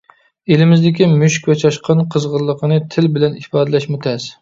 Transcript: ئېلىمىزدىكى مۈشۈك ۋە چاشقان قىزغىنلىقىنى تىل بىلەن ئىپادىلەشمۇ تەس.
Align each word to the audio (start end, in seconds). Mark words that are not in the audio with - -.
ئېلىمىزدىكى 0.55 1.09
مۈشۈك 1.11 1.51
ۋە 1.51 1.57
چاشقان 1.65 2.03
قىزغىنلىقىنى 2.17 2.83
تىل 2.97 3.15
بىلەن 3.19 3.41
ئىپادىلەشمۇ 3.45 4.05
تەس. 4.09 4.33